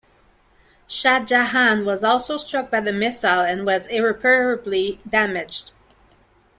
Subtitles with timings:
[0.87, 5.73] "Shah Jahan" was also struck by the missile and was irreparably damaged.